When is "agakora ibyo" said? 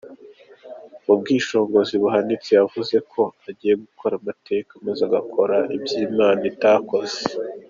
5.09-5.95